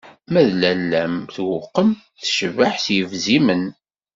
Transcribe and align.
Ma 0.31 0.41
d 0.47 0.49
lalla-m 0.61 1.15
tewqem, 1.35 1.89
tecbeḥ 2.21 2.73
s 2.83 2.85
yebzimen. 2.95 3.63